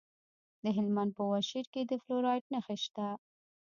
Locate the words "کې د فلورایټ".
1.73-2.43